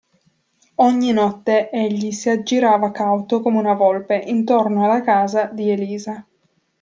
Ogni 0.77 1.11
notte 1.11 1.69
egli 1.69 2.09
si 2.11 2.31
aggirava 2.31 2.89
cauto 2.89 3.39
come 3.39 3.59
una 3.59 3.75
volpe 3.75 4.15
intorno 4.15 4.83
alla 4.83 5.01
casa 5.03 5.43
di 5.45 5.69
Elisa. 5.69 6.25